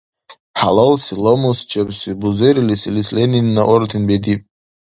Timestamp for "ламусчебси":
1.23-2.09